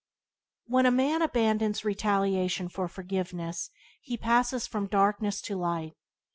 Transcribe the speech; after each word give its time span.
When 0.65 0.87
a 0.87 0.91
man 0.91 1.21
abandons 1.21 1.85
retaliation 1.85 2.69
for 2.69 2.87
forgiveness 2.87 3.69
he 4.01 4.17
passes 4.17 4.65
from 4.65 4.87
darkness 4.87 5.39
to 5.43 5.55
light. 5.55 5.93